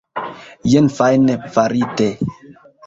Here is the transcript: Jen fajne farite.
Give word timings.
Jen 0.71 0.89
fajne 0.95 1.37
farite. 1.59 2.13